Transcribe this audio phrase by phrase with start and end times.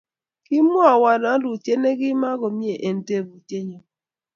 [0.45, 3.85] Kimwai won wlutyet ne kima komnye eng teputyet nyun